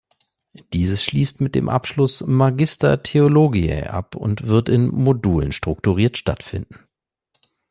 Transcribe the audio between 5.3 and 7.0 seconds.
strukturiert stattfinden.